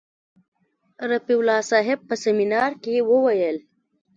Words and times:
رفیع 1.11 1.45
صاحب 1.69 1.99
په 2.07 2.15
سیمینار 2.23 2.71
کې 2.83 2.93
وویل. 3.11 3.57